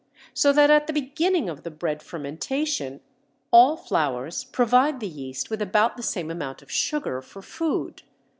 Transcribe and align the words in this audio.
so 0.33 0.51
that 0.51 0.71
at 0.71 0.87
the 0.87 0.93
beginning 0.93 1.47
of 1.47 1.61
the 1.61 1.69
bread 1.69 2.01
fermentation 2.01 3.01
all 3.51 3.77
flours 3.77 4.43
provide 4.45 4.99
the 4.99 5.07
yeast 5.07 5.51
with 5.51 5.61
about 5.61 5.95
the 5.95 6.01
same 6.01 6.31
amount 6.31 6.63
of 6.63 6.71
sugar 6.71 7.21
for 7.21 7.43
food. 7.43 8.01